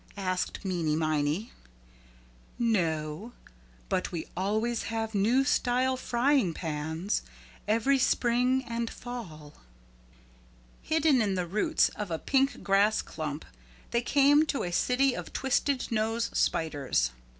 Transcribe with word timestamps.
asked 0.17 0.63
Meeney 0.65 0.95
Miney. 0.95 1.51
"No, 2.57 3.33
but 3.87 4.11
we 4.11 4.25
always 4.35 4.85
have 4.89 5.13
new 5.13 5.43
style 5.43 5.95
frying 5.95 6.55
pans 6.55 7.21
every 7.67 7.99
spring 7.99 8.63
and 8.67 8.89
fall." 8.89 9.57
Hidden 10.81 11.21
in 11.21 11.35
the 11.35 11.45
roots 11.45 11.89
of 11.89 12.09
a 12.09 12.17
pink 12.17 12.63
grass 12.63 13.03
clump, 13.03 13.45
they 13.91 14.01
came 14.01 14.43
to 14.47 14.63
a 14.63 14.71
city 14.71 15.15
of 15.15 15.33
twisted 15.33 15.91
nose 15.91 16.31
spiders. 16.33 17.11